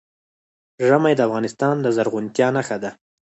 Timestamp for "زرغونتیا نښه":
1.95-2.77